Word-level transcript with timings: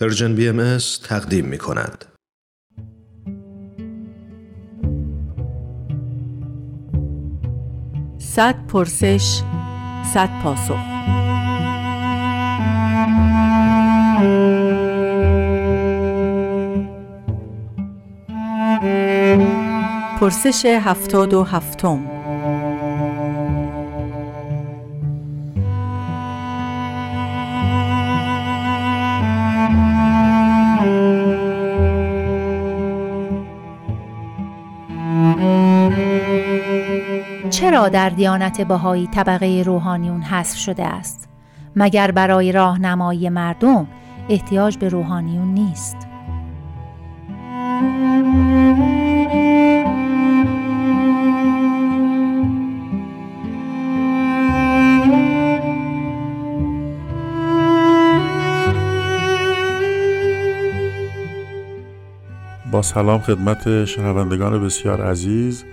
پرژن 0.00 0.34
بی 0.34 0.48
ام 0.48 0.78
تقدیم 1.04 1.44
می 1.44 1.58
کند. 1.58 2.04
صد 8.18 8.66
پرسش 8.66 9.42
صد 10.14 10.28
پاسخ 10.42 10.76
پرسش 20.20 20.64
هفتاد 20.64 21.34
و 21.34 21.44
هفتم 21.44 22.19
چرا 37.60 37.88
در 37.88 38.08
دیانت 38.08 38.60
بهایی 38.60 39.06
طبقه 39.06 39.62
روحانیون 39.66 40.22
حذف 40.22 40.58
شده 40.58 40.86
است؟ 40.86 41.28
مگر 41.76 42.10
برای 42.10 42.52
راهنمایی 42.52 43.28
مردم 43.28 43.86
احتیاج 44.28 44.78
به 44.78 44.88
روحانیون 44.88 45.54
نیست؟ 45.54 45.96
با 62.72 62.82
سلام 62.82 63.20
خدمت 63.20 63.84
شنوندگان 63.84 64.64
بسیار 64.64 65.02
عزیز. 65.02 65.64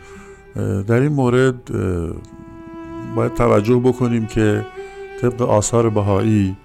در 0.87 0.99
این 0.99 1.11
مورد 1.11 1.71
باید 3.15 3.33
توجه 3.33 3.75
بکنیم 3.75 4.25
که 4.25 4.65
طبق 5.21 5.41
آثار 5.41 5.89
بهایی 5.89 6.57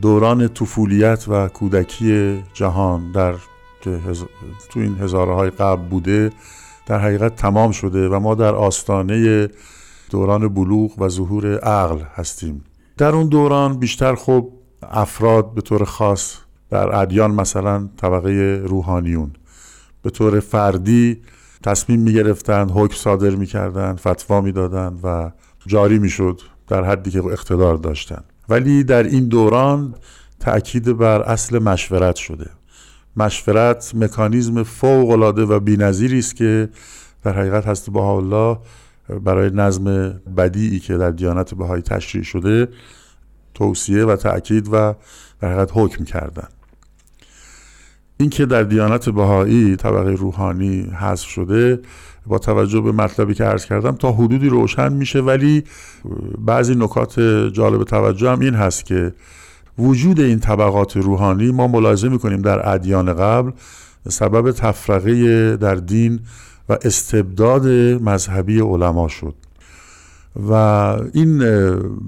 دوران 0.00 0.48
طفولیت 0.48 1.24
و 1.28 1.48
کودکی 1.48 2.42
جهان 2.54 3.12
در 3.12 3.34
تو 4.70 4.80
این 4.80 4.98
هزاره 4.98 5.34
های 5.34 5.50
قبل 5.50 5.82
بوده 5.82 6.30
در 6.86 6.98
حقیقت 6.98 7.36
تمام 7.36 7.70
شده 7.70 8.08
و 8.08 8.20
ما 8.20 8.34
در 8.34 8.54
آستانه 8.54 9.48
دوران 10.10 10.48
بلوغ 10.48 11.00
و 11.00 11.08
ظهور 11.08 11.58
عقل 11.58 11.98
هستیم. 12.14 12.64
در 12.96 13.14
اون 13.14 13.28
دوران 13.28 13.78
بیشتر 13.78 14.14
خب 14.14 14.48
افراد 14.82 15.54
به 15.54 15.60
طور 15.60 15.84
خاص 15.84 16.36
در 16.70 16.96
ادیان 16.96 17.30
مثلا 17.30 17.88
طبقه 17.96 18.62
روحانیون 18.64 19.30
به 20.02 20.10
طور 20.10 20.40
فردی 20.40 21.20
تصمیم 21.62 22.00
می 22.00 22.12
گرفتن 22.12 22.68
حکم 22.68 22.94
صادر 22.94 23.30
می 23.30 23.46
کردن 23.46 23.96
فتوا 23.96 24.40
می 24.40 24.52
دادن 24.52 24.98
و 25.02 25.30
جاری 25.66 25.98
می 25.98 26.08
شد 26.08 26.40
در 26.68 26.84
حدی 26.84 27.10
که 27.10 27.24
اقتدار 27.24 27.76
داشتن. 27.76 28.24
ولی 28.48 28.84
در 28.84 29.02
این 29.02 29.28
دوران 29.28 29.94
تأکید 30.40 30.98
بر 30.98 31.22
اصل 31.22 31.58
مشورت 31.58 32.16
شده. 32.16 32.50
مشورت 33.16 33.92
مکانیزم 33.94 34.62
فوق 34.62 35.10
العاده 35.10 35.42
و 35.42 35.60
بی‌نظیری 35.60 36.18
است 36.18 36.36
که 36.36 36.68
در 37.22 37.32
حقیقت 37.32 37.66
هست 37.66 37.90
با 37.90 38.16
الله 38.16 38.58
برای 39.24 39.50
نظم 39.50 39.84
بدیعی 40.36 40.78
که 40.78 40.96
در 40.96 41.10
دیانت 41.10 41.54
بهایی 41.54 41.82
تشریح 41.82 42.24
شده 42.24 42.68
توصیه 43.54 44.04
و 44.04 44.16
تأکید 44.16 44.68
و 44.72 44.94
در 45.40 45.52
حقیقت 45.52 45.70
حکم 45.74 46.04
کردن. 46.04 46.48
اینکه 48.18 48.46
در 48.46 48.62
دیانت 48.62 49.08
بهایی 49.08 49.76
طبقه 49.76 50.10
روحانی 50.10 50.82
حذف 51.00 51.26
شده 51.28 51.80
با 52.26 52.38
توجه 52.38 52.80
به 52.80 52.92
مطلبی 52.92 53.34
که 53.34 53.44
عرض 53.44 53.64
کردم 53.66 53.92
تا 53.92 54.12
حدودی 54.12 54.48
روشن 54.48 54.92
میشه 54.92 55.20
ولی 55.20 55.64
بعضی 56.38 56.74
نکات 56.74 57.20
جالب 57.52 57.84
توجه 57.84 58.30
هم 58.30 58.40
این 58.40 58.54
هست 58.54 58.84
که 58.84 59.12
وجود 59.78 60.20
این 60.20 60.38
طبقات 60.40 60.96
روحانی 60.96 61.50
ما 61.50 61.66
ملاحظه 61.66 62.08
می‌کنیم 62.08 62.42
در 62.42 62.68
ادیان 62.68 63.14
قبل 63.14 63.50
سبب 64.08 64.52
تفرقه 64.52 65.56
در 65.56 65.74
دین 65.74 66.20
و 66.68 66.78
استبداد 66.82 67.66
مذهبی 68.02 68.60
علما 68.60 69.08
شد. 69.08 69.34
و 70.48 70.52
این 71.12 71.38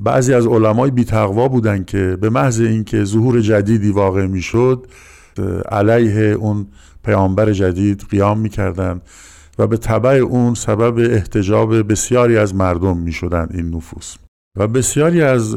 بعضی 0.04 0.34
از 0.34 0.46
علمای 0.46 0.90
بیتقوا 0.90 1.48
بودن 1.48 1.84
که 1.84 2.18
به 2.20 2.30
محض 2.30 2.60
اینکه 2.60 3.04
ظهور 3.04 3.40
جدیدی 3.40 3.90
واقع 3.90 4.26
می‌شد 4.26 4.86
علیه 5.70 6.22
اون 6.22 6.66
پیامبر 7.04 7.52
جدید 7.52 8.04
قیام 8.10 8.38
می‌کردن 8.38 9.00
و 9.58 9.66
به 9.66 9.76
طبع 9.76 10.10
اون 10.10 10.54
سبب 10.54 10.98
احتجاب 10.98 11.92
بسیاری 11.92 12.36
از 12.36 12.54
مردم 12.54 12.96
می‌شدن 12.96 13.48
این 13.54 13.74
نفوس. 13.74 14.16
و 14.56 14.66
بسیاری 14.66 15.22
از 15.22 15.56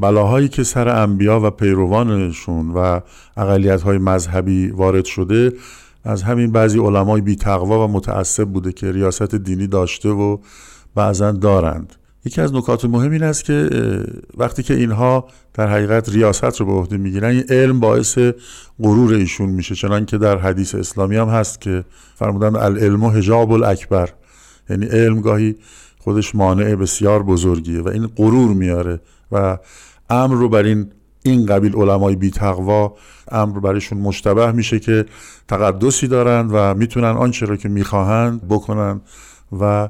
بلاهایی 0.00 0.48
که 0.48 0.62
سر 0.62 0.88
انبیا 0.88 1.40
و 1.40 1.50
پیروانشون 1.50 2.70
و 2.70 3.00
اقلیت 3.36 3.82
های 3.82 3.98
مذهبی 3.98 4.68
وارد 4.68 5.04
شده 5.04 5.52
از 6.04 6.22
همین 6.22 6.52
بعضی 6.52 6.78
علمای 6.78 7.20
بی 7.20 7.36
و 7.46 7.86
متعصب 7.86 8.44
بوده 8.44 8.72
که 8.72 8.92
ریاست 8.92 9.34
دینی 9.34 9.66
داشته 9.66 10.08
و 10.08 10.38
بعضا 10.94 11.32
دارند. 11.32 11.96
یکی 12.26 12.40
از 12.40 12.54
نکات 12.54 12.84
مهم 12.84 13.10
این 13.10 13.22
است 13.22 13.44
که 13.44 13.68
وقتی 14.36 14.62
که 14.62 14.74
اینها 14.74 15.28
در 15.54 15.68
حقیقت 15.68 16.08
ریاست 16.08 16.60
رو 16.60 16.66
به 16.66 16.72
عهده 16.72 16.96
می‌گیرن 16.96 17.30
این 17.30 17.44
علم 17.48 17.80
باعث 17.80 18.18
غرور 18.82 19.14
ایشون 19.14 19.48
میشه 19.48 19.74
چنان 19.74 20.06
که 20.06 20.18
در 20.18 20.38
حدیث 20.38 20.74
اسلامی 20.74 21.16
هم 21.16 21.28
هست 21.28 21.60
که 21.60 21.84
فرمودن 22.14 22.56
العلم 22.56 23.04
و 23.04 23.10
حجاب 23.10 23.52
الاکبر. 23.52 24.08
یعنی 24.70 24.86
علم 24.86 25.20
گاهی 25.20 25.54
خودش 25.98 26.34
مانع 26.34 26.74
بسیار 26.74 27.22
بزرگیه 27.22 27.80
و 27.82 27.88
این 27.88 28.06
غرور 28.06 28.54
میاره 28.54 29.00
و 29.32 29.58
امر 30.10 30.34
رو 30.34 30.48
بر 30.48 30.62
این 30.62 30.90
این 31.22 31.46
قبیل 31.46 31.76
علمای 31.76 32.16
بی 32.16 32.30
تقوا 32.30 32.94
امر 33.30 33.60
برایشون 33.60 33.98
مشتبه 33.98 34.52
میشه 34.52 34.78
که 34.78 35.04
تقدسی 35.48 36.08
دارند 36.08 36.50
و 36.52 36.74
می‌تونن 36.74 37.10
آنچه 37.10 37.46
رو 37.46 37.56
که 37.56 37.68
می‌خواهند 37.68 38.48
بکنن 38.48 39.00
و 39.60 39.88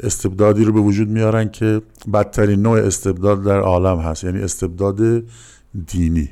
استبدادی 0.00 0.64
رو 0.64 0.72
به 0.72 0.80
وجود 0.80 1.08
میارن 1.08 1.48
که 1.48 1.82
بدترین 2.12 2.62
نوع 2.62 2.78
استبداد 2.78 3.42
در 3.42 3.60
عالم 3.60 3.98
هست 3.98 4.24
یعنی 4.24 4.42
استبداد 4.42 5.24
دینی. 5.86 6.30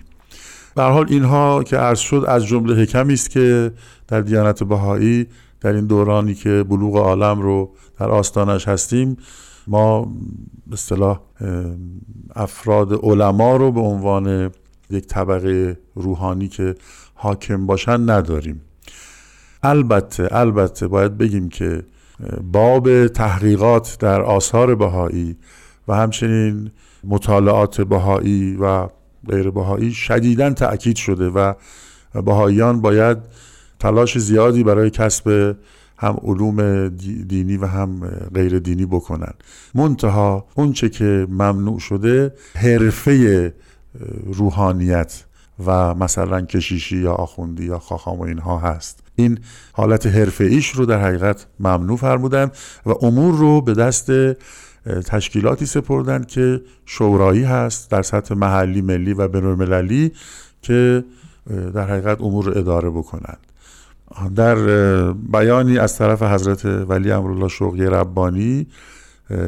به 0.75 0.83
حال 0.83 1.07
اینها 1.09 1.63
که 1.63 1.77
عرض 1.77 1.99
شد 1.99 2.25
از 2.29 2.47
جمله 2.47 2.83
حکمی 2.83 3.15
است 3.15 3.31
که 3.31 3.73
در 4.09 4.21
دیانت 4.21 4.63
بهایی 4.65 5.27
در 5.61 5.73
این 5.73 5.87
دورانی 5.87 6.35
که 6.35 6.63
بلوغ 6.63 6.97
عالم 6.97 7.41
رو 7.43 7.71
در 7.99 8.11
آستانش 8.11 8.69
هستیم 8.69 9.17
ما 9.67 10.13
اصطلاح 10.73 11.21
افراد 12.35 13.05
علما 13.05 13.57
رو 13.57 13.73
به 13.73 13.81
عنوان 13.81 14.51
یک 14.91 15.07
طبقه 15.07 15.79
روحانی 15.95 16.49
که 16.49 16.75
حاکم 17.15 17.67
باشن 17.67 18.11
نداریم. 18.11 18.61
البته 19.63 20.29
البته 20.31 20.89
باید 20.89 21.19
بگیم 21.19 21.49
که 21.49 21.83
باب 22.53 23.07
تحقیقات 23.09 23.97
در 24.01 24.23
آثار 24.23 24.75
بهایی 24.75 25.37
و 25.89 25.95
همچنین 25.95 26.71
مطالعات 27.05 27.81
بهایی 27.81 28.57
و 28.57 28.89
غیر 29.29 29.51
بهایی 29.51 29.93
شدیدا 29.93 30.51
تأکید 30.51 30.97
شده 30.97 31.29
و 31.29 31.55
بهاییان 32.15 32.81
باید 32.81 33.19
تلاش 33.79 34.19
زیادی 34.19 34.65
برای 34.65 34.91
کسب 34.91 35.57
هم 35.97 36.17
علوم 36.23 36.89
دینی 37.29 37.57
و 37.57 37.67
هم 37.67 38.09
غیر 38.35 38.59
دینی 38.59 38.87
بکنن. 38.87 39.33
منتها 39.75 40.47
اونچه 40.55 40.89
که 40.89 41.27
ممنوع 41.31 41.79
شده 41.79 42.35
حرفه 42.55 43.55
روحانیت 44.27 45.25
و 45.67 45.95
مثلا 45.95 46.41
کشیشی 46.41 46.97
یا 46.97 47.13
آخوندی 47.13 47.65
یا 47.65 47.79
خاخام 47.79 48.19
و 48.19 48.23
اینها 48.23 48.59
هست. 48.59 49.04
این 49.17 49.39
حالت 49.73 50.07
حرفه 50.07 50.45
ایش 50.45 50.71
رو 50.71 50.87
در 50.87 51.01
حقیقت 51.01 51.47
ممنوع 51.61 51.97
فرمودن 51.97 52.51
و 52.87 52.91
امور 53.03 53.35
رو 53.35 53.61
به 53.61 53.75
دست 53.75 54.11
تشکیلاتی 55.07 55.67
سپردن 55.67 56.25
که 56.25 56.61
شورایی 56.87 57.45
هست 57.45 57.91
در 57.91 58.03
سطح 58.03 58.35
محلی 58.35 58.83
ملی 58.83 59.13
و 59.13 59.29
بینالمللی 59.29 60.13
که 60.63 61.05
در 61.75 61.91
حقیقت 61.91 62.21
امور 62.21 62.45
رو 62.45 62.59
اداره 62.59 62.91
بکنند. 62.91 63.39
در 64.35 64.57
بیانی 65.13 65.79
از 65.79 65.99
طرف 65.99 66.23
حضرت 66.23 66.65
ولی 66.65 67.13
امرالله 67.13 67.49
شوقی 67.49 67.85
ربانی 67.87 68.67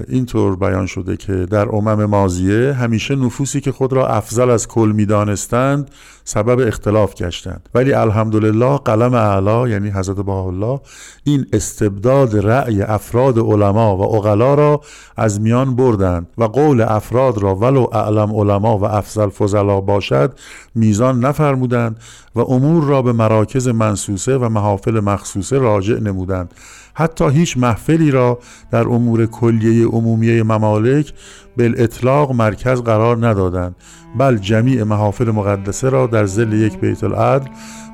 اینطور 0.08 0.56
بیان 0.56 0.86
شده 0.86 1.16
که 1.16 1.32
در 1.32 1.68
امم 1.68 2.04
مازیه 2.04 2.72
همیشه 2.72 3.16
نفوسی 3.16 3.60
که 3.60 3.72
خود 3.72 3.92
را 3.92 4.06
افضل 4.06 4.50
از 4.50 4.68
کل 4.68 4.92
می‌دانستند 4.94 5.90
سبب 6.24 6.68
اختلاف 6.68 7.14
گشتند. 7.14 7.68
ولی 7.74 7.92
الحمدلله 7.92 8.76
قلم 8.76 9.14
اعلا 9.14 9.68
یعنی 9.68 9.90
حضرت 9.90 10.28
الله 10.28 10.80
این 11.24 11.46
استبداد 11.52 12.46
رأی 12.46 12.82
افراد 12.82 13.38
علما 13.38 13.96
و 13.96 14.14
اغلا 14.14 14.54
را 14.54 14.80
از 15.16 15.40
میان 15.40 15.76
بردند 15.76 16.26
و 16.38 16.44
قول 16.44 16.80
افراد 16.80 17.38
را 17.38 17.54
ولو 17.54 17.86
اعلم 17.92 18.34
علما 18.34 18.78
و 18.78 18.84
افضل 18.84 19.28
فضلا 19.28 19.80
باشد 19.80 20.32
میزان 20.74 21.20
نفرمودند 21.20 21.96
و 22.34 22.40
امور 22.40 22.84
را 22.84 23.02
به 23.02 23.12
مراکز 23.12 23.68
منسوسه 23.68 24.36
و 24.36 24.48
محافل 24.48 25.00
مخصوصه 25.00 25.58
راجع 25.58 25.98
نمودند. 25.98 26.54
حتی 26.98 27.30
هیچ 27.30 27.56
محفلی 27.56 28.10
را 28.10 28.38
در 28.70 28.88
امور 28.88 29.26
کلیه 29.26 29.86
عمومیه 29.86 30.42
ممالک 30.42 31.12
اطلاق 31.58 32.32
مرکز 32.32 32.82
قرار 32.82 33.26
ندادند 33.26 33.76
بل 34.18 34.36
جمیع 34.36 34.82
محافل 34.82 35.30
مقدسه 35.30 35.88
را 35.88 36.06
در 36.06 36.26
زل 36.26 36.52
یک 36.52 36.78
بیت 36.78 37.04
العدل 37.04 37.48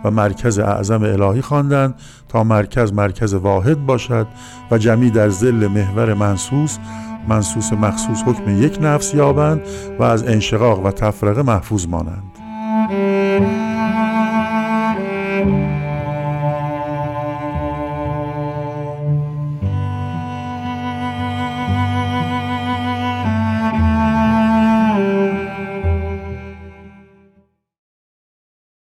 و 0.05 0.11
مرکز 0.11 0.59
اعظم 0.59 1.03
الهی 1.03 1.43
خواندند 1.43 1.95
تا 2.29 2.45
مرکز 2.45 2.93
مرکز 2.93 3.35
واحد 3.35 3.87
باشد 3.87 4.27
و 4.71 4.79
جمیع 4.79 5.11
در 5.11 5.29
زل 5.29 5.67
محور 5.67 6.15
منسوس 6.15 6.79
منسوس 7.29 7.73
مخصوص 7.73 8.23
حکم 8.27 8.63
یک 8.63 8.79
نفس 8.81 9.15
یابند 9.15 9.61
و 9.99 10.03
از 10.03 10.25
انشقاق 10.25 10.87
و 10.87 10.91
تفرقه 10.91 11.43
محفوظ 11.43 11.87
مانند. 11.87 12.32